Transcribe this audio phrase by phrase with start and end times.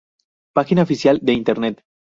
[0.55, 1.83] Página oficial de internet